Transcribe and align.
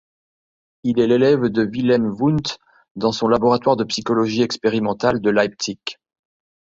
Il 0.81 0.99
est 0.99 1.05
l'élève 1.05 1.43
de 1.45 1.63
Wilhelm 1.63 2.15
Wundt 2.19 2.57
dans 2.95 3.11
son 3.11 3.27
laboratoire 3.27 3.75
de 3.75 3.83
psychologie 3.83 4.41
expérimentale 4.41 5.21
de 5.21 5.29
Leipzig. 5.29 5.77